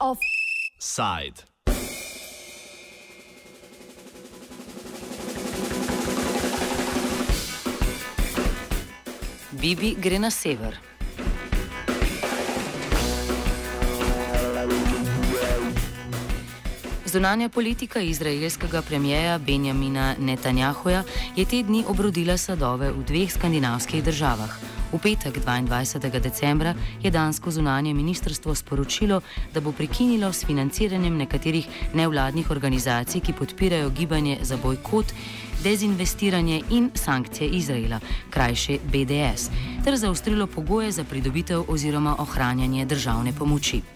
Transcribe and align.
Offside. 0.00 1.44
Bibi 9.52 9.94
gre 10.00 10.18
na 10.18 10.30
sever. 10.30 10.95
Zunanja 17.16 17.48
politika 17.48 18.00
izraelskega 18.00 18.82
premijeja 18.82 19.38
Benjamina 19.38 20.14
Netanjahuja 20.18 21.02
je 21.36 21.44
te 21.44 21.62
dni 21.62 21.84
obrodila 21.88 22.36
sadove 22.36 22.90
v 22.92 23.04
dveh 23.08 23.32
skandinavskih 23.32 24.04
državah. 24.04 24.52
V 24.92 25.00
petek 25.00 25.38
22. 25.46 26.20
decembra 26.20 26.74
je 27.02 27.10
dansko 27.10 27.50
zunanje 27.50 27.94
ministrstvo 27.94 28.54
sporočilo, 28.54 29.20
da 29.54 29.60
bo 29.60 29.72
prekinilo 29.72 30.32
s 30.32 30.44
financiranjem 30.44 31.16
nekaterih 31.16 31.66
nevladnih 31.94 32.50
organizacij, 32.50 33.20
ki 33.20 33.32
podpirajo 33.32 33.90
gibanje 33.90 34.38
za 34.42 34.56
bojkot, 34.56 35.06
dezinvestiranje 35.64 36.62
in 36.70 36.90
sankcije 36.94 37.48
Izraela, 37.48 38.00
krajše 38.30 38.78
BDS, 38.84 39.50
ter 39.84 39.96
zaostrilo 39.96 40.46
pogoje 40.46 40.92
za 40.92 41.04
pridobitev 41.04 41.64
oziroma 41.68 42.16
ohranjanje 42.18 42.84
državne 42.84 43.32
pomoči. 43.32 43.95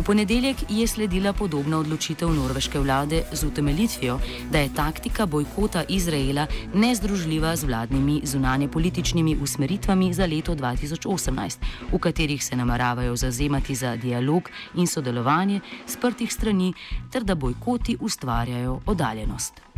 V 0.00 0.02
ponedeljek 0.02 0.56
je 0.68 0.86
sledila 0.88 1.32
podobna 1.32 1.76
odločitev 1.78 2.30
norveške 2.32 2.80
vlade 2.80 3.22
z 3.32 3.44
utemeljitvijo, 3.44 4.18
da 4.50 4.58
je 4.58 4.74
taktika 4.74 5.26
bojkota 5.26 5.84
Izraela 5.88 6.46
nezdružljiva 6.74 7.56
z 7.56 7.64
vladnimi 7.64 8.20
zunanje 8.24 8.68
političnimi 8.68 9.36
usmeritvami 9.42 10.12
za 10.14 10.26
leto 10.26 10.54
2018, 10.54 11.58
v 11.92 11.98
katerih 11.98 12.44
se 12.44 12.56
nameravajo 12.56 13.16
zazemati 13.16 13.74
za 13.74 13.96
dialog 13.96 14.48
in 14.74 14.86
sodelovanje 14.86 15.60
sprtih 15.86 16.32
strani, 16.32 16.72
ter 17.12 17.24
da 17.24 17.34
bojkoti 17.34 17.96
ustvarjajo 18.00 18.80
oddaljenost. 18.86 19.69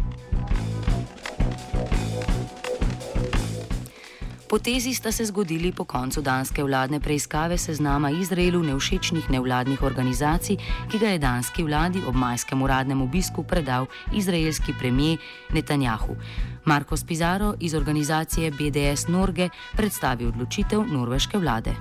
Potezi 4.53 4.93
sta 4.95 5.13
se 5.13 5.25
zgodili 5.25 5.73
po 5.73 5.85
koncu 5.85 6.21
danske 6.23 6.63
vladne 6.65 7.01
preiskave 7.01 7.57
seznama 7.59 8.11
Izraelu 8.11 8.61
nevšečnih 8.63 9.31
nevladnih 9.31 9.83
organizacij, 9.83 10.57
ki 10.91 10.99
ga 11.01 11.09
je 11.09 11.19
danski 11.19 11.65
vladi 11.65 12.03
ob 12.09 12.15
majskem 12.15 12.63
uradnem 12.63 13.01
obisku 13.03 13.43
predal 13.43 13.87
izraelski 14.13 14.75
premijer 14.79 15.17
Netanjahu. 15.55 16.17
Marko 16.65 16.97
Spizaro 16.97 17.55
iz 17.61 17.75
organizacije 17.75 18.51
BDS 18.51 19.09
Norge 19.09 19.49
predstavi 19.77 20.27
odločitev 20.27 20.85
norveške 20.85 21.39
vlade. 21.39 21.73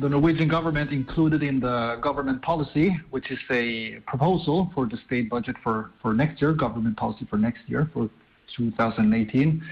The 0.00 0.08
Norwegian 0.08 0.48
government 0.48 0.92
included 0.92 1.42
in 1.42 1.60
the 1.60 1.96
government 2.02 2.42
policy, 2.44 2.92
which 3.10 3.32
is 3.32 3.40
a 3.50 3.64
proposal 4.10 4.66
for 4.74 4.88
the 4.88 4.96
state 5.06 5.28
budget 5.30 5.56
for, 5.64 5.84
for 6.02 6.14
next 6.14 6.42
year, 6.42 6.52
government 6.52 6.98
policy 6.98 7.24
for 7.30 7.38
next 7.38 7.64
year, 7.68 7.88
for 7.94 8.08
2018. 8.56 9.62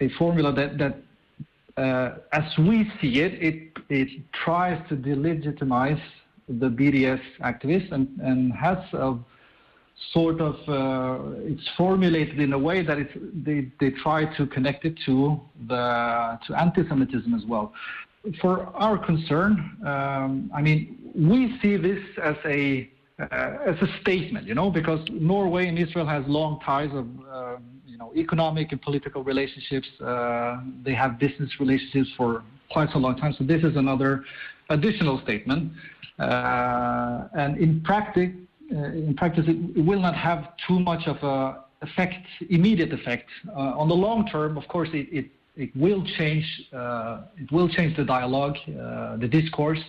A 0.00 0.08
formula 0.10 0.52
that 0.52 0.78
that 0.78 0.96
uh, 1.76 2.18
as 2.32 2.44
we 2.58 2.90
see 3.00 3.20
it, 3.20 3.42
it 3.42 3.72
it 3.88 4.08
tries 4.32 4.80
to 4.88 4.96
delegitimize 4.96 6.00
the 6.48 6.68
BDS 6.68 7.20
activists 7.40 7.90
and 7.92 8.08
and 8.20 8.52
has 8.52 8.78
a 8.92 9.18
sort 10.12 10.40
of 10.40 10.54
uh, 10.68 11.36
it's 11.44 11.68
formulated 11.76 12.40
in 12.40 12.52
a 12.52 12.58
way 12.58 12.82
that 12.82 12.98
it's 12.98 13.12
they 13.44 13.70
they 13.80 13.90
try 13.90 14.24
to 14.36 14.46
connect 14.46 14.84
it 14.84 14.96
to 15.06 15.40
to 15.68 16.54
anti-Semitism 16.58 17.34
as 17.34 17.44
well. 17.46 17.72
For 18.40 18.66
our 18.74 18.96
concern, 18.96 19.76
um, 19.84 20.50
I 20.54 20.62
mean, 20.62 20.98
we 21.14 21.58
see 21.60 21.76
this 21.76 22.02
as 22.22 22.36
a 22.44 22.90
uh, 23.18 23.58
as 23.66 23.76
a 23.80 24.00
statement, 24.00 24.46
you 24.46 24.54
know, 24.54 24.70
because 24.70 25.00
Norway 25.10 25.68
and 25.68 25.78
Israel 25.78 26.06
has 26.06 26.24
long 26.26 26.60
ties 26.60 26.90
of 26.92 27.06
uh, 27.30 27.56
you 27.86 27.98
know, 27.98 28.12
economic 28.16 28.72
and 28.72 28.80
political 28.80 29.22
relationships. 29.22 29.88
Uh, 30.00 30.60
they 30.82 30.94
have 30.94 31.18
business 31.18 31.50
relationships 31.60 32.10
for 32.16 32.42
quite 32.70 32.92
a 32.94 32.98
long 32.98 33.16
time. 33.16 33.34
So 33.38 33.44
this 33.44 33.62
is 33.62 33.76
another 33.76 34.24
additional 34.70 35.20
statement. 35.22 35.72
Uh, 36.18 37.28
and 37.34 37.58
in 37.58 37.80
practice, 37.82 38.30
uh, 38.72 38.76
in 38.76 39.14
practice, 39.14 39.44
it, 39.48 39.84
will 39.84 40.00
not 40.00 40.14
have 40.14 40.52
too 40.66 40.78
much 40.80 41.06
of 41.06 41.16
a 41.22 41.64
effect, 41.82 42.26
immediate 42.50 42.92
effect. 42.92 43.28
Uh, 43.48 43.80
on 43.80 43.88
the 43.88 43.94
long 43.94 44.26
term, 44.26 44.56
of 44.56 44.66
course, 44.68 44.88
it, 44.92 45.08
it, 45.12 45.26
it 45.56 45.76
will 45.76 46.04
change. 46.16 46.46
Uh, 46.72 47.22
it 47.36 47.50
will 47.52 47.68
change 47.68 47.96
the 47.96 48.04
dialogue, 48.04 48.56
uh, 48.68 49.16
the 49.16 49.28
discourse. 49.28 49.80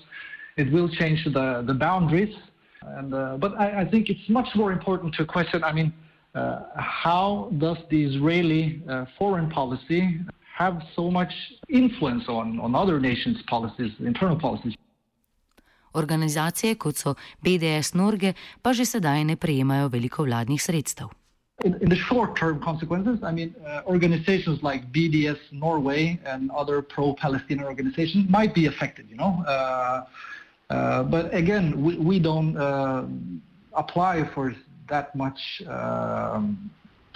It 0.57 0.71
will 0.71 0.89
change 0.89 1.23
the 1.25 1.63
the 1.65 1.73
boundaries. 1.73 2.35
And 2.81 3.11
but 3.39 3.51
I, 3.57 3.81
I 3.81 3.85
think 3.85 4.09
it's 4.09 4.29
much 4.29 4.49
more 4.55 4.71
important 4.71 5.15
to 5.15 5.25
question. 5.25 5.63
I 5.63 5.71
mean 5.71 5.91
uh, 5.91 6.04
how 6.35 7.49
does 7.57 7.77
the 7.89 8.03
Israeli 8.03 8.81
uh, 8.89 9.05
foreign 9.17 9.49
policy 9.49 10.19
have 10.57 10.81
so 10.95 11.09
much 11.11 11.33
influence 11.69 12.23
on, 12.27 12.59
on 12.59 12.75
other 12.75 12.99
nations' 12.99 13.41
policies, 13.47 13.91
internal 13.99 14.39
policies? 14.39 14.73
Organizacije 15.93 16.75
kot 16.75 16.95
so 16.95 17.15
BDS 17.41 17.93
Norge 17.93 18.33
pa 18.61 18.73
že 18.73 18.85
sedaj 18.85 19.23
ne 19.23 19.35
prejemajo 19.35 19.87
veliko 19.87 20.23
vladnih 20.23 20.61
sredstev. 20.61 21.07
In, 21.63 21.75
in 21.81 21.89
the 21.89 21.95
short-term 21.95 22.59
consequences, 22.59 23.23
I 23.23 23.31
mean, 23.31 23.55
uh, 23.63 23.81
organizations 23.87 24.59
like 24.61 24.91
BDS 24.91 25.39
Norway 25.51 26.19
and 26.25 26.51
other 26.51 26.81
pro-Palestinian 26.81 27.65
organizations 27.65 28.29
might 28.29 28.53
be 28.53 28.65
affected, 28.67 29.07
you 29.09 29.15
know. 29.15 29.39
Uh, 29.47 30.03
uh, 30.69 31.03
but 31.03 31.33
again, 31.33 31.81
we, 31.81 31.95
we 31.95 32.19
don't 32.19 32.57
uh, 32.57 33.05
apply 33.73 34.27
for 34.33 34.53
that 34.87 35.15
much 35.15 35.61
um, 35.67 36.71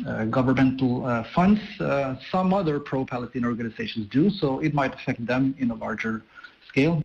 uh, 0.06 0.26
governmental 0.26 1.06
uh, 1.06 1.24
funds. 1.36 1.62
Uh, 1.80 2.16
some 2.32 2.54
other 2.54 2.80
pro-Palestine 2.80 3.46
organizations 3.46 4.08
do, 4.08 4.30
so 4.30 4.60
it 4.60 4.74
might 4.74 4.94
affect 4.94 5.26
them 5.26 5.56
in 5.58 5.72
a 5.72 5.76
larger 5.76 6.22
scale. 6.68 7.02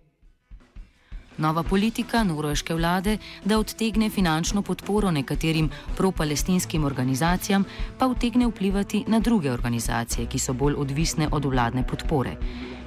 Nova 1.37 1.63
politika 1.63 2.23
norveške 2.23 2.75
vlade, 2.75 3.19
da 3.45 3.59
odtegne 3.59 4.11
finančno 4.11 4.63
podporo 4.63 5.11
nekaterim 5.11 5.71
pro-palestinskim 5.97 6.85
organizacijam, 6.85 7.65
pa 7.99 8.07
utegne 8.07 8.47
vplivati 8.47 9.05
na 9.09 9.21
druge 9.21 9.51
organizacije, 9.53 10.27
ki 10.27 10.39
so 10.39 10.53
bolj 10.53 10.75
odvisne 10.79 11.29
od 11.33 11.45
vladne 11.45 11.83
podpore. 11.87 12.37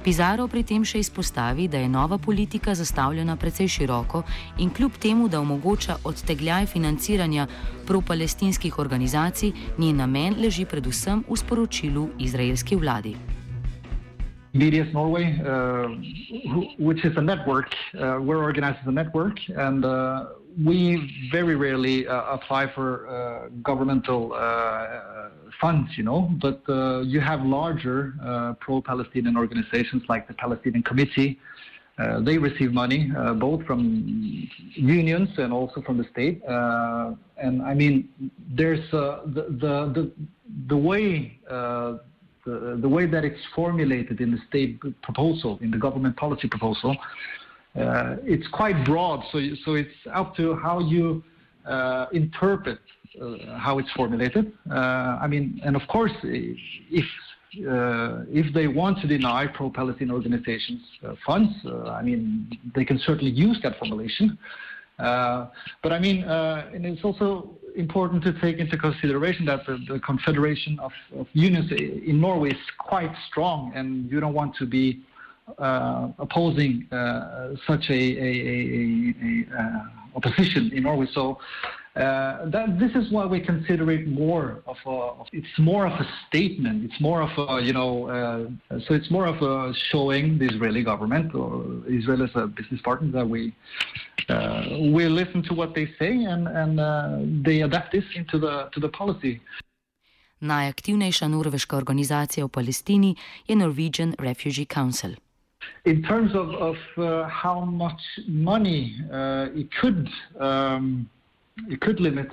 Pizarro 0.04 0.46
pri 0.48 0.62
tem 0.62 0.84
še 0.84 1.00
izpostavi, 1.02 1.68
da 1.68 1.78
je 1.78 1.88
nova 1.88 2.18
politika 2.18 2.74
zastavljena 2.74 3.36
precej 3.36 3.68
široko 3.68 4.22
in 4.58 4.70
kljub 4.70 4.98
temu, 4.98 5.28
da 5.28 5.40
omogoča 5.40 5.96
odtegljaj 6.04 6.66
financiranja 6.66 7.46
pro-palestinskih 7.86 8.78
organizacij, 8.78 9.52
njen 9.78 9.96
namen 9.96 10.38
leži 10.38 10.64
predvsem 10.64 11.24
v 11.28 11.36
sporočilu 11.36 12.08
izraelski 12.18 12.76
vladi. 12.76 13.37
BDS 14.54 14.92
Norway, 14.92 15.38
uh, 15.44 15.88
which 16.78 17.04
is 17.04 17.16
a 17.16 17.20
network, 17.20 17.72
uh, 17.94 18.18
we're 18.20 18.42
organized 18.42 18.78
as 18.80 18.86
a 18.86 18.92
network, 18.92 19.36
and 19.48 19.84
uh, 19.84 20.26
we 20.64 21.28
very 21.30 21.54
rarely 21.54 22.06
uh, 22.06 22.22
apply 22.24 22.72
for 22.72 23.06
uh, 23.08 23.48
governmental 23.62 24.32
uh, 24.34 25.28
funds, 25.60 25.90
you 25.96 26.04
know, 26.04 26.32
but 26.40 26.62
you 27.06 27.20
have 27.20 27.42
larger 27.42 28.56
pro-Palestinian 28.60 29.36
organizations 29.36 30.02
like 30.08 30.26
the 30.28 30.34
Palestinian 30.34 30.82
Committee. 30.82 31.38
They 32.20 32.38
receive 32.38 32.72
money 32.72 33.12
both 33.36 33.64
from 33.66 34.48
unions 34.74 35.30
and 35.36 35.52
also 35.52 35.82
from 35.82 35.98
the 35.98 36.04
state. 36.12 36.42
and 36.46 37.62
I 37.62 37.74
mean, 37.74 38.08
there's 38.48 38.88
the, 38.90 39.22
the, 39.26 39.92
the, 39.94 40.12
the 40.68 40.76
way 40.76 41.38
the, 42.44 42.78
the 42.80 42.88
way 42.88 43.06
that 43.06 43.24
it's 43.24 43.40
formulated 43.54 44.20
in 44.20 44.30
the 44.32 44.38
state 44.48 44.80
proposal, 45.02 45.58
in 45.62 45.70
the 45.70 45.78
government 45.78 46.16
policy 46.16 46.48
proposal, 46.48 46.96
uh, 47.76 48.16
it's 48.24 48.46
quite 48.48 48.84
broad, 48.84 49.22
so 49.30 49.38
so 49.64 49.74
it's 49.74 49.94
up 50.12 50.34
to 50.34 50.56
how 50.56 50.80
you 50.80 51.22
uh, 51.66 52.06
interpret 52.12 52.78
uh, 53.20 53.58
how 53.58 53.78
it's 53.78 53.90
formulated. 53.92 54.52
I 54.70 55.26
mean, 55.28 55.60
and 55.64 55.76
of 55.76 55.82
course, 55.88 56.12
if 56.22 57.06
if 57.52 58.54
they 58.54 58.68
want 58.68 58.98
to 59.00 59.06
deny 59.06 59.46
pro-Palestinian 59.46 60.14
organizations 60.14 60.80
funds, 61.26 61.52
I 61.86 62.02
mean, 62.02 62.58
they 62.74 62.84
can 62.84 62.98
certainly 62.98 63.30
use 63.30 63.58
that 63.62 63.78
formulation. 63.78 64.38
But 64.98 65.92
I 65.92 65.98
mean, 65.98 66.24
and 66.24 66.84
it's 66.84 67.04
also 67.04 67.58
important 67.76 68.22
to 68.24 68.32
take 68.40 68.58
into 68.58 68.76
consideration 68.76 69.46
that 69.46 69.64
the, 69.66 69.78
the 69.88 70.00
Confederation 70.00 70.78
of, 70.80 70.92
of, 71.16 71.26
Unions 71.32 71.70
in 71.70 72.20
Norway 72.20 72.50
is 72.50 72.56
quite 72.78 73.12
strong, 73.28 73.72
and 73.74 74.10
you 74.10 74.18
don't 74.20 74.34
want 74.34 74.56
to 74.56 74.66
be 74.66 75.00
uh, 75.58 76.08
opposing 76.18 76.88
uh, 76.92 77.54
such 77.66 77.88
a, 77.90 77.94
a, 77.94 78.30
a, 78.52 79.14
a 79.22 79.58
uh, 79.58 80.16
opposition 80.16 80.70
in 80.72 80.82
Norway. 80.82 81.06
So 81.12 81.24
Uh, 81.32 81.77
that, 81.98 82.78
this 82.78 82.92
is 82.94 83.10
why 83.10 83.24
we 83.26 83.40
consider 83.40 83.90
it 83.90 84.06
more 84.06 84.62
of 84.66 84.76
a. 84.86 85.24
It's 85.32 85.58
more 85.58 85.86
of 85.86 85.92
a 85.92 86.06
statement. 86.26 86.84
It's 86.84 87.00
more 87.00 87.22
of 87.22 87.30
a, 87.38 87.60
you 87.62 87.72
know. 87.72 88.08
Uh, 88.08 88.78
so 88.86 88.94
it's 88.94 89.10
more 89.10 89.26
of 89.26 89.42
a 89.42 89.72
showing 89.90 90.38
the 90.38 90.46
Israeli 90.46 90.82
government 90.82 91.34
or 91.34 91.64
Israel 91.88 92.22
as 92.22 92.30
a 92.34 92.46
business 92.46 92.80
partner 92.82 93.10
that 93.18 93.28
we 93.28 93.52
uh, 94.28 94.62
we 94.94 95.08
listen 95.08 95.42
to 95.48 95.54
what 95.54 95.74
they 95.74 95.86
say 95.98 96.12
and 96.32 96.46
and 96.48 96.80
uh, 96.80 97.18
they 97.46 97.62
adapt 97.62 97.92
this 97.92 98.04
into 98.14 98.38
the 98.38 98.68
to 98.72 98.80
the 98.80 98.88
policy. 98.88 99.40
Najaktivnejša 100.40 101.28
norveška 101.28 101.76
organizacija 101.76 102.44
v 102.44 102.48
Palestini 102.48 103.16
je 103.48 103.56
Norwegian 103.56 104.14
Refugee 104.18 104.66
Council. 104.66 105.10
In 105.84 106.02
terms 106.02 106.34
of, 106.34 106.48
of 106.54 106.76
uh, 106.96 107.28
how 107.28 107.64
much 107.64 108.02
money 108.28 108.94
uh, 109.10 109.48
it 109.60 109.68
could 109.80 110.08
um, 110.38 111.10
it 111.68 111.80
could 111.80 112.00
limit, 112.00 112.30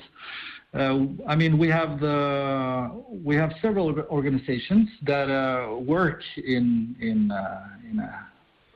uh, 0.74 1.06
I 1.28 1.36
mean 1.36 1.58
we 1.58 1.70
have 1.70 2.00
the 2.00 2.92
we 3.24 3.36
have 3.36 3.54
several 3.62 3.98
organizations 4.10 4.90
that 5.04 5.30
uh, 5.30 5.76
work 5.76 6.22
in 6.36 6.96
in 7.00 7.32
uh, 7.32 7.68
in, 7.90 8.00
uh, 8.00 8.24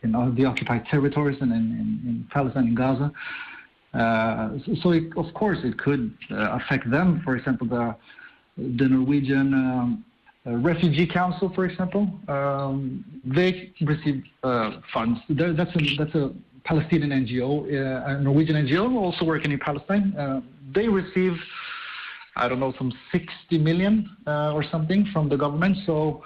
in 0.04 0.36
the 0.36 0.46
occupied 0.46 0.86
territories 0.86 1.38
and 1.42 1.52
in, 1.52 1.58
in, 1.58 2.10
in 2.10 2.28
Palestine 2.32 2.68
and 2.68 2.78
Gaza. 2.78 3.12
so 4.82 4.92
it, 4.92 5.06
of 5.18 5.34
course 5.34 5.60
it 5.64 5.78
could 5.78 6.16
affect 6.30 6.90
them. 6.90 7.22
For 7.24 7.36
example, 7.36 7.68
the 7.68 7.96
the 8.58 8.88
Norwegian 8.88 9.54
um, 9.54 10.06
uh, 10.48 10.52
Refugee 10.52 11.06
Council, 11.06 11.52
for 11.54 11.66
example, 11.66 12.10
um, 12.28 13.04
they 13.26 13.74
receive 13.82 14.24
uh, 14.44 14.80
funds. 14.94 15.20
That's 15.30 15.76
a 15.76 15.96
that's 15.98 16.16
a 16.16 16.32
Palestinian 16.64 17.12
NGO, 17.26 17.64
uh, 17.64 18.12
a 18.12 18.22
Norwegian 18.22 18.56
NGO, 18.56 18.96
also 18.96 19.26
working 19.26 19.52
in 19.52 19.60
Palestine. 19.60 20.16
Uh, 20.18 20.42
they 20.74 20.88
receive, 20.88 21.34
I 22.36 22.48
don't 22.48 22.60
know, 22.60 22.74
some 22.78 22.92
60 23.12 23.58
million 23.58 24.10
uh, 24.28 24.54
or 24.54 24.64
something 24.64 25.08
from 25.14 25.30
the 25.30 25.38
government. 25.38 25.78
So, 25.86 26.24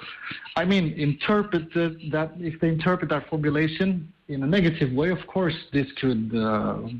I 0.55 0.65
mean, 0.65 0.93
interpret 0.93 1.73
that 1.73 2.31
if 2.39 2.59
they 2.59 2.69
interpret 2.69 3.09
that 3.09 3.29
formulation 3.29 4.11
in 4.27 4.43
a 4.43 4.47
negative 4.47 4.93
way, 4.93 5.09
of 5.09 5.25
course, 5.27 5.55
this 5.71 5.87
could 5.99 6.31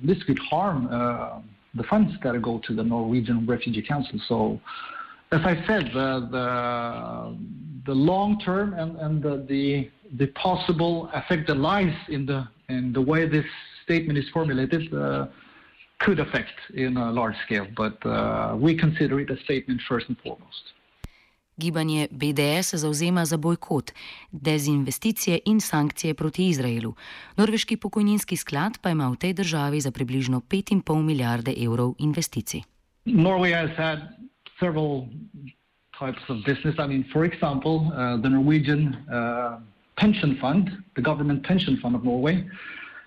this 0.04 0.22
could 0.24 0.40
harm 0.40 0.88
the 1.76 1.84
funds 1.84 2.14
that 2.24 2.40
go 2.42 2.62
to 2.68 2.76
the 2.76 2.84
Norwegian 2.84 3.46
Refugee 3.48 3.82
Council. 3.82 4.20
So 4.28 4.60
as 5.32 5.42
I 5.44 5.56
said, 5.66 5.92
the 5.94 6.28
the, 6.32 7.38
the 7.86 7.94
long 7.94 8.40
term 8.40 8.74
and, 8.74 8.96
and 8.98 9.22
the, 9.22 9.46
the, 9.50 9.90
the 10.18 10.28
possible 10.34 11.10
effect 11.14 11.48
that 11.48 11.58
lies 11.58 11.94
in 12.10 12.26
the 12.26 12.48
in 12.78 12.94
the 12.94 13.04
way 13.12 13.30
this 13.30 13.46
statement 13.84 14.18
is 14.20 14.26
formulated 14.34 14.94
uh, 14.94 15.26
could 16.06 16.20
affect 16.20 16.58
in 16.74 16.98
a 16.98 17.12
large 17.12 17.38
scale, 17.46 17.68
but 17.76 17.98
uh, 18.06 18.12
we 18.66 18.72
consider 18.86 19.20
it 19.20 19.30
a 19.30 19.38
statement 19.44 19.82
first 19.90 20.10
and 20.10 20.18
foremost. 20.24 20.74
Gibanje 21.58 22.08
BDS 22.12 22.68
se 22.68 22.78
zauzema 22.78 23.26
za 23.26 23.38
bojkot, 23.38 23.92
dezinvesticije 24.32 25.40
in 25.46 25.62
sankcije 25.62 26.14
proti 26.14 26.48
Izraelu. 26.48 26.96
Norveški 27.38 27.78
pokojninski 27.78 28.38
sklad 28.38 28.78
pa 28.82 28.90
ima 28.90 29.10
v 29.10 29.16
tej 29.16 29.34
državi 29.34 29.82
za 29.82 29.92
približno 29.92 30.40
5,5 30.40 31.02
milijarde 31.02 31.54
evrov 31.58 31.94
investicij. 32.00 32.62
Norway 33.06 33.54
has 33.54 33.78
had 33.78 34.00
several 34.60 35.08
types 36.00 36.24
of 36.30 36.38
business. 36.46 36.76
I 36.80 36.88
mean, 36.88 37.04
for 37.14 37.26
example, 37.26 37.76
uh, 37.76 38.22
the 38.22 38.30
Norwegian 38.30 38.84
uh, 38.88 39.60
pension 39.96 40.38
fund, 40.40 40.84
the 40.96 41.02
government 41.02 41.44
pension 41.44 41.78
fund 41.78 41.96
of 41.96 42.04
Norway, 42.04 42.46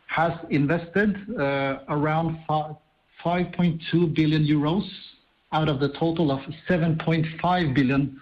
has 0.06 0.32
invested 0.50 1.16
uh, 1.38 1.78
around 1.88 2.38
5.2 2.48 4.14
billion 4.14 4.44
euros 4.44 4.88
out 5.52 5.68
of 5.68 5.80
the 5.80 5.88
total 5.90 6.30
of 6.30 6.40
7.5 6.68 7.74
billion. 7.74 8.20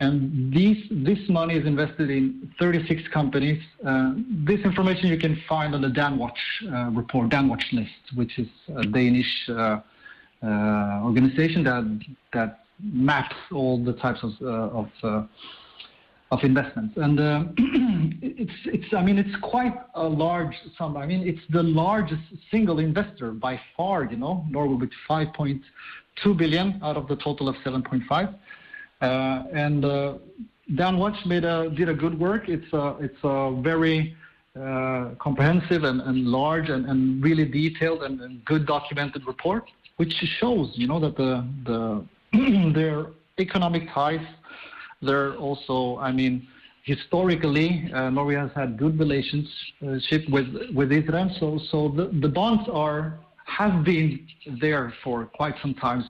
And 0.00 0.52
these, 0.52 0.84
this 0.90 1.18
money 1.28 1.56
is 1.56 1.66
invested 1.66 2.10
in 2.10 2.52
36 2.58 3.08
companies. 3.08 3.62
Uh, 3.86 4.14
this 4.28 4.60
information 4.60 5.08
you 5.08 5.18
can 5.18 5.40
find 5.48 5.74
on 5.74 5.82
the 5.82 5.88
Danwatch 5.88 6.32
uh, 6.68 6.90
report, 6.90 7.30
Danwatch 7.30 7.72
list, 7.72 7.90
which 8.14 8.38
is 8.38 8.48
a 8.76 8.84
Danish 8.84 9.48
organization 10.42 11.64
that 11.64 11.84
that 12.34 12.64
maps 12.82 13.36
all 13.50 13.82
the 13.82 13.94
types 13.94 14.20
of 14.22 14.86
of 16.30 16.42
investments. 16.42 16.96
And 16.96 17.20
uh, 17.20 17.44
it's, 18.22 18.52
it's, 18.66 18.94
I 18.94 19.02
mean, 19.02 19.18
it's 19.18 19.36
quite 19.42 19.74
a 19.94 20.02
large 20.02 20.54
sum. 20.76 20.96
I 20.96 21.06
mean, 21.06 21.26
it's 21.26 21.40
the 21.50 21.62
largest 21.62 22.22
single 22.50 22.78
investor 22.78 23.32
by 23.32 23.60
far, 23.76 24.04
you 24.04 24.16
know, 24.16 24.44
Norway 24.50 24.76
with 24.76 24.90
5.2 25.08 26.36
billion 26.36 26.80
out 26.82 26.96
of 26.96 27.08
the 27.08 27.16
total 27.16 27.48
of 27.48 27.56
7.5. 27.56 28.34
Uh, 29.00 29.42
and 29.52 29.84
uh, 29.84 30.14
Danwatch 30.72 31.24
made 31.26 31.44
a, 31.44 31.70
did 31.70 31.88
a 31.88 31.94
good 31.94 32.18
work. 32.18 32.48
It's 32.48 32.72
a, 32.72 32.96
it's 33.00 33.18
a 33.22 33.60
very 33.60 34.16
uh, 34.58 35.10
comprehensive 35.18 35.84
and, 35.84 36.00
and 36.00 36.26
large 36.26 36.68
and, 36.68 36.86
and 36.86 37.22
really 37.22 37.44
detailed 37.44 38.02
and, 38.02 38.20
and 38.20 38.44
good 38.44 38.66
documented 38.66 39.26
report 39.26 39.64
which 39.96 40.12
shows, 40.40 40.70
you 40.74 40.86
know, 40.86 41.00
that 41.00 41.16
the 41.16 41.46
the 41.64 42.72
their 42.74 43.06
economic 43.38 43.88
ties, 43.92 44.24
they're 45.06 45.36
also, 45.36 45.98
I 45.98 46.12
mean, 46.12 46.46
historically, 46.84 47.90
uh, 47.92 48.10
Norway 48.10 48.36
has 48.36 48.50
had 48.54 48.78
good 48.78 48.98
relationship 48.98 50.22
with 50.28 50.48
with 50.74 50.92
Israel. 50.92 51.28
So 51.40 51.58
so 51.70 51.78
the, 51.98 52.06
the 52.24 52.28
bonds 52.28 52.68
are 52.68 53.18
have 53.58 53.84
been 53.84 54.26
there 54.60 54.92
for 55.02 55.26
quite 55.38 55.56
some 55.62 55.74
time. 55.74 56.04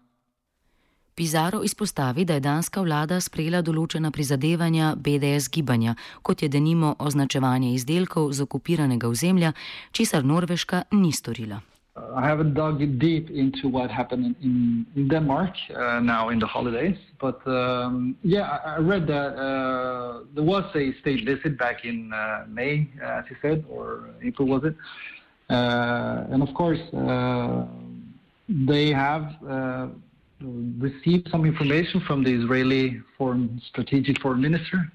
Pizarro 1.14 1.62
izpostavi, 1.62 2.24
da 2.24 2.34
je 2.34 2.40
danska 2.40 2.82
vlada 2.82 3.20
sprejela 3.20 3.60
določena 3.62 4.10
prizadevanja 4.10 4.94
BDS 4.96 5.46
gibanja, 5.50 5.94
kot 6.22 6.42
je 6.42 6.48
denimo 6.48 6.96
označevanje 6.98 7.70
izdelkov 7.74 8.32
z 8.32 8.42
okupiranega 8.42 9.08
ozemlja, 9.08 9.52
česar 9.92 10.24
Norveška 10.24 10.82
ni 10.90 11.12
storila. 11.12 11.60
I 11.96 12.26
haven't 12.26 12.54
dug 12.54 12.98
deep 12.98 13.30
into 13.30 13.68
what 13.68 13.88
happened 13.88 14.34
in, 14.42 14.84
in 14.96 15.06
Denmark 15.08 15.54
uh, 15.70 16.00
now 16.00 16.30
in 16.30 16.40
the 16.40 16.46
holidays, 16.46 16.96
but 17.20 17.46
um, 17.46 18.16
yeah, 18.22 18.58
I, 18.64 18.78
read 18.78 19.06
that 19.06 19.36
uh, 19.36 20.24
there 20.34 20.42
was 20.42 20.64
a 20.74 20.92
state 21.00 21.24
visit 21.24 21.56
back 21.56 21.84
in 21.84 22.12
uh, 22.12 22.46
May, 22.48 22.88
uh, 23.00 23.20
as 23.20 23.24
you 23.30 23.36
said, 23.40 23.64
or 23.70 24.10
April 24.24 24.48
was 24.48 24.64
it? 24.64 24.74
Uh, 25.48 26.24
and 26.32 26.42
of 26.42 26.52
course, 26.54 26.80
uh, 26.94 27.66
they 28.48 28.90
have 28.90 29.36
received 30.40 31.28
some 31.30 31.44
information 31.44 32.00
from 32.00 32.24
the 32.24 32.32
Israeli 32.32 33.00
foreign 33.16 33.62
strategic 33.68 34.20
foreign 34.20 34.40
minister 34.40 34.90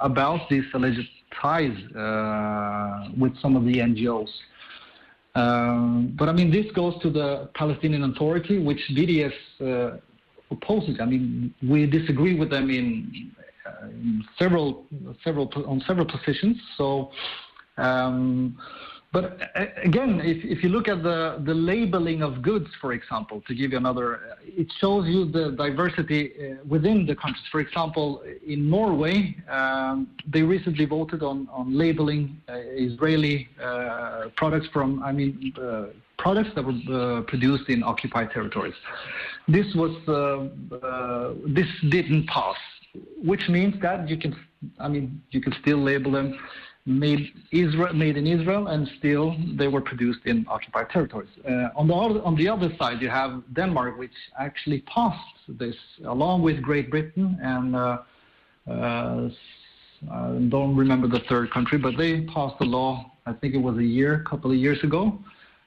about 0.00 0.48
these 0.50 0.64
alleged 0.74 1.08
ties 1.40 1.76
with 3.16 3.38
some 3.40 3.54
of 3.54 3.64
the 3.64 3.74
NGOs. 3.74 4.28
Um, 5.34 6.14
but 6.18 6.28
I 6.28 6.32
mean, 6.32 6.50
this 6.50 6.70
goes 6.72 7.00
to 7.02 7.10
the 7.10 7.50
Palestinian 7.54 8.02
Authority, 8.04 8.58
which 8.58 8.80
BDS 8.90 9.32
uh, 9.60 9.98
opposes. 10.50 10.98
I 11.00 11.04
mean, 11.04 11.54
we 11.62 11.86
disagree 11.86 12.38
with 12.38 12.50
them 12.50 12.70
in, 12.70 13.32
uh, 13.64 13.86
in 13.88 14.24
several, 14.38 14.86
several 15.24 15.50
on 15.66 15.82
several 15.86 16.06
positions. 16.06 16.56
So. 16.76 17.10
Um, 17.76 18.58
but 19.12 19.40
again, 19.82 20.20
if, 20.22 20.44
if 20.44 20.62
you 20.62 20.68
look 20.68 20.86
at 20.86 21.02
the, 21.02 21.42
the 21.44 21.52
labeling 21.54 22.22
of 22.22 22.42
goods, 22.42 22.68
for 22.80 22.92
example, 22.92 23.42
to 23.48 23.54
give 23.56 23.72
you 23.72 23.78
another, 23.78 24.36
it 24.44 24.68
shows 24.78 25.08
you 25.08 25.24
the 25.24 25.50
diversity 25.50 26.32
uh, 26.32 26.64
within 26.68 27.06
the 27.06 27.16
countries. 27.16 27.44
For 27.50 27.58
example, 27.58 28.22
in 28.46 28.70
Norway, 28.70 29.36
um, 29.48 30.10
they 30.28 30.42
recently 30.42 30.84
voted 30.84 31.24
on, 31.24 31.48
on 31.50 31.76
labeling 31.76 32.40
uh, 32.48 32.58
Israeli 32.58 33.48
uh, 33.60 34.26
products 34.36 34.68
from, 34.72 35.02
I 35.02 35.10
mean, 35.10 35.54
uh, 35.60 35.86
products 36.16 36.50
that 36.54 36.64
were 36.64 37.18
uh, 37.18 37.22
produced 37.22 37.68
in 37.68 37.82
occupied 37.82 38.30
territories. 38.30 38.74
This 39.48 39.74
was, 39.74 39.90
uh, 40.06 41.34
this 41.48 41.66
didn't 41.88 42.28
pass, 42.28 42.56
which 43.24 43.48
means 43.48 43.74
that 43.82 44.08
you 44.08 44.16
can, 44.16 44.36
I 44.78 44.86
mean, 44.86 45.20
you 45.30 45.40
can 45.40 45.52
still 45.60 45.78
label 45.78 46.12
them 46.12 46.38
made 46.86 47.32
Israel 47.52 47.92
made 47.92 48.16
in 48.16 48.26
Israel, 48.26 48.68
and 48.68 48.88
still 48.98 49.36
they 49.54 49.68
were 49.68 49.80
produced 49.80 50.20
in 50.24 50.46
occupied 50.48 50.88
territories. 50.90 51.28
Uh, 51.46 51.68
on 51.76 51.86
the 51.86 51.94
other, 51.94 52.22
on 52.22 52.34
the 52.36 52.48
other 52.48 52.72
side, 52.78 53.02
you 53.02 53.08
have 53.08 53.42
Denmark, 53.52 53.98
which 53.98 54.12
actually 54.38 54.80
passed 54.82 55.18
this 55.48 55.76
along 56.04 56.42
with 56.42 56.62
Great 56.62 56.90
Britain 56.90 57.38
and 57.42 57.76
uh, 57.76 57.98
uh, 58.68 59.28
I 60.10 60.28
don't 60.48 60.76
remember 60.76 61.06
the 61.08 61.20
third 61.28 61.50
country, 61.50 61.76
but 61.76 61.96
they 61.96 62.22
passed 62.22 62.56
a 62.60 62.64
law. 62.64 63.12
I 63.26 63.32
think 63.34 63.54
it 63.54 63.58
was 63.58 63.76
a 63.76 63.84
year, 63.84 64.14
a 64.14 64.28
couple 64.28 64.50
of 64.50 64.56
years 64.56 64.82
ago, 64.82 65.18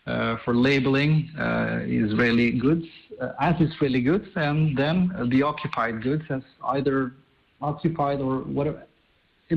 uh, 0.07 0.37
for 0.43 0.55
labeling 0.55 1.29
uh, 1.37 1.81
Israeli 1.85 2.51
goods 2.51 2.85
uh, 3.21 3.33
as 3.39 3.55
Israeli 3.61 4.01
goods, 4.01 4.27
and 4.35 4.75
then 4.75 5.11
the 5.29 5.43
occupied 5.43 6.01
goods 6.01 6.23
as 6.29 6.41
either 6.69 7.13
occupied 7.61 8.19
or 8.19 8.39
whatever 8.39 8.83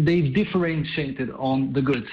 they 0.05 0.21
differentiated 0.23 1.31
on 1.33 1.73
the 1.73 1.83
goods. 1.83 2.09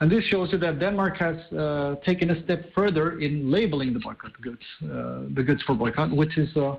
And 0.00 0.10
this 0.10 0.24
shows 0.24 0.52
you 0.52 0.58
that 0.58 0.78
Denmark 0.78 1.16
has 1.16 1.36
uh, 1.52 1.96
taken 2.04 2.30
a 2.30 2.42
step 2.44 2.72
further 2.72 3.18
in 3.18 3.50
labeling 3.50 3.92
the 3.92 3.98
boycott 3.98 4.40
goods, 4.40 4.62
uh, 4.84 5.22
the 5.34 5.42
goods 5.42 5.62
for 5.62 5.74
boycott, 5.74 6.12
which 6.12 6.38
is 6.38 6.54
a, 6.56 6.78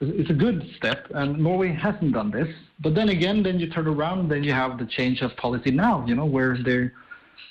it's 0.00 0.30
a 0.30 0.34
good 0.34 0.70
step. 0.76 1.06
And 1.14 1.38
Norway 1.38 1.72
hasn't 1.72 2.12
done 2.12 2.30
this. 2.30 2.48
But 2.80 2.94
then 2.94 3.08
again, 3.08 3.42
then 3.42 3.58
you 3.58 3.70
turn 3.70 3.86
around, 3.86 4.28
then 4.28 4.44
you 4.44 4.52
have 4.52 4.78
the 4.78 4.86
change 4.86 5.22
of 5.22 5.34
policy 5.36 5.70
now, 5.70 6.04
you 6.06 6.14
know, 6.14 6.26
where 6.26 6.58
they're 6.62 6.92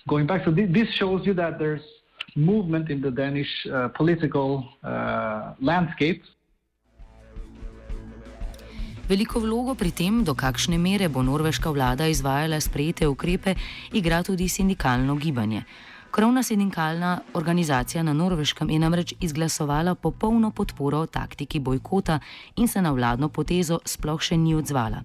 going 0.08 0.27
back. 0.27 0.46
So 0.46 0.53
th- 0.53 0.72
this 0.72 0.89
shows 0.89 1.25
you 1.25 1.34
that 1.34 1.58
there's 1.58 1.82
movement 2.36 2.91
in 2.91 3.01
the 3.01 3.10
Danish 3.10 3.50
uh, 3.65 3.88
political 3.89 4.70
uh, 4.84 5.53
landscape 5.60 6.24
Veliko 9.07 9.39
vlogo 9.39 9.71
pri 9.71 9.91
tem, 9.95 10.23
do 10.27 10.33
kakšne 10.35 10.75
mere 10.75 11.07
bo 11.07 11.21
norveška 11.23 11.71
vlada 11.71 12.09
izvajala 12.11 12.59
sprejete 12.59 13.07
ukrepe, 13.07 13.53
igra 13.95 14.19
tudi 14.23 14.49
sindikalno 14.51 15.15
gibanje. 15.15 15.63
Krovna 16.11 16.43
sindikalna 16.43 17.21
organizacija 17.33 18.03
na 18.03 18.13
Norveškem 18.13 18.69
je 18.69 18.79
namreč 18.79 19.13
izglasovala 19.19 19.95
popolno 19.95 20.51
podporo 20.51 21.05
taktiki 21.05 21.59
bojkota 21.59 22.19
in 22.55 22.67
se 22.67 22.81
na 22.81 22.91
vladno 22.91 23.29
potezo 23.29 23.79
sploh 23.85 24.19
še 24.21 24.37
ni 24.37 24.55
odzvala. 24.55 25.03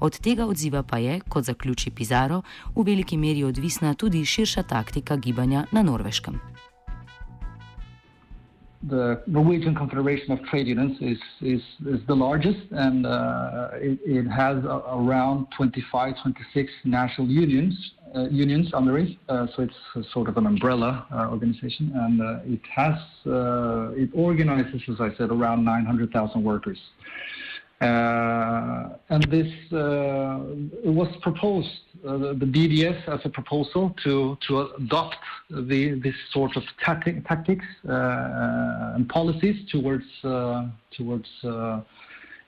Od 0.00 0.18
tega 0.18 0.46
odziva 0.46 0.82
pa 0.82 0.98
je, 0.98 1.20
kot 1.28 1.44
zaključi 1.44 1.90
Pizarro, 1.90 2.42
v 2.74 2.82
veliki 2.90 3.16
meri 3.16 3.44
odvisna 3.44 3.94
tudi 3.94 4.24
širša 4.24 4.62
taktika 4.62 5.16
gibanja 5.16 5.66
na 5.72 5.82
Norveškem. 5.82 6.53
The 8.88 9.22
Norwegian 9.26 9.74
Confederation 9.74 10.32
of 10.32 10.42
Trade 10.44 10.66
Unions 10.66 10.96
is, 11.00 11.18
is, 11.40 11.62
is 11.86 12.00
the 12.06 12.14
largest, 12.14 12.60
and 12.70 13.06
uh, 13.06 13.68
it, 13.74 13.98
it, 14.04 14.26
has 14.28 14.62
a, 14.64 14.82
around 14.92 15.46
25, 15.56 16.14
26 16.22 16.72
national 16.84 17.28
unions 17.28 17.92
uh, 18.14 18.28
unions 18.28 18.70
under 18.74 18.98
it. 18.98 19.16
Uh, 19.28 19.46
so 19.56 19.62
it's 19.62 20.12
sort 20.12 20.28
of 20.28 20.36
an 20.36 20.46
umbrella 20.46 21.06
uh, 21.12 21.28
organization, 21.30 21.92
and 21.94 22.20
uh, 22.20 22.38
it 22.44 22.60
has 22.72 22.94
uh, 23.26 23.90
it 23.94 24.08
organizes, 24.14 24.82
as 24.88 25.00
I 25.00 25.08
said, 25.16 25.30
around 25.30 25.64
900,000 25.64 26.42
workers. 26.42 26.78
Uh, 27.80 28.90
and 29.10 29.24
this 29.24 29.52
uh, 29.72 30.38
was 30.84 31.08
proposed, 31.22 31.68
uh, 32.06 32.16
the 32.16 32.46
BDS 32.46 33.08
as 33.08 33.20
a 33.24 33.28
proposal 33.28 33.94
to, 34.02 34.38
to 34.46 34.60
adopt 34.78 35.16
the, 35.50 36.00
this 36.02 36.14
sort 36.32 36.56
of 36.56 36.62
tactic, 36.84 37.26
tactics 37.26 37.64
and 37.84 39.08
policies 39.08 39.56
towards, 39.70 40.04
towards 40.96 41.28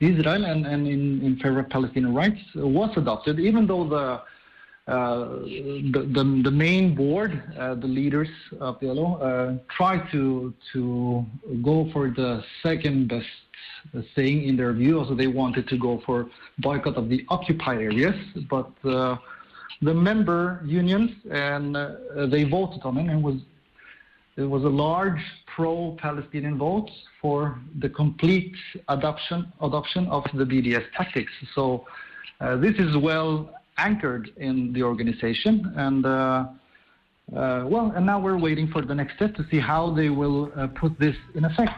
Israel 0.00 0.44
and, 0.44 0.66
and 0.66 0.86
in, 0.86 1.22
in 1.22 1.36
favor 1.36 1.60
of 1.60 1.68
Palestinian 1.70 2.14
rights 2.14 2.40
was 2.54 2.90
adopted, 2.96 3.40
even 3.40 3.66
though 3.66 3.88
the 3.88 4.20
the, 4.86 6.08
the, 6.14 6.42
the, 6.44 6.50
main 6.50 6.94
board, 6.94 7.42
uh, 7.58 7.74
the 7.74 7.86
leaders 7.86 8.28
of 8.60 8.78
the 8.80 8.86
LO, 8.86 9.16
uh, 9.16 9.58
tried 9.76 10.08
to, 10.12 10.54
to 10.72 11.24
go 11.62 11.90
for 11.92 12.10
the 12.10 12.42
second 12.62 13.08
best 13.08 13.26
thing 14.14 14.44
in 14.44 14.56
their 14.56 14.72
view. 14.72 14.98
Also, 14.98 15.14
they 15.14 15.26
wanted 15.26 15.68
to 15.68 15.76
go 15.78 16.02
for 16.06 16.28
boycott 16.58 16.96
of 16.96 17.08
the 17.08 17.24
occupied 17.28 17.78
areas, 17.78 18.14
but 18.48 18.70
uh, 18.84 19.16
the 19.82 19.92
member 19.92 20.62
unions 20.64 21.10
and 21.30 21.76
uh, 21.76 22.26
they 22.30 22.44
voted 22.44 22.82
on 22.84 22.96
it, 22.98 23.08
and 23.08 23.22
was 23.22 23.36
it 24.36 24.42
was 24.42 24.64
a 24.64 24.68
large 24.68 25.20
pro-Palestinian 25.46 26.58
vote 26.58 26.90
for 27.22 27.58
the 27.78 27.88
complete 27.88 28.54
adoption 28.88 29.50
adoption 29.62 30.06
of 30.08 30.24
the 30.34 30.44
BDS 30.44 30.84
tactics. 30.96 31.32
So 31.54 31.86
uh, 32.40 32.56
this 32.56 32.74
is 32.76 32.96
well 32.98 33.50
anchored 33.78 34.32
in 34.36 34.72
the 34.72 34.82
organization, 34.82 35.72
and. 35.76 36.04
Uh, 36.04 36.44
uh, 37.34 37.66
well, 37.66 37.90
and 37.96 38.06
now 38.06 38.20
we're 38.20 38.38
waiting 38.38 38.68
for 38.70 38.82
the 38.82 38.94
next 38.94 39.16
step 39.16 39.34
to 39.34 39.44
see 39.50 39.58
how 39.58 39.90
they 39.90 40.10
will 40.10 40.52
uh, 40.54 40.68
put 40.68 40.96
this 41.00 41.16
in 41.34 41.44
effect. 41.44 41.74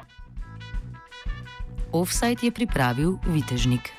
Offside 1.88 2.44
je 2.44 2.52
pripravil 2.52 3.16
Vitežnik. 3.24 3.97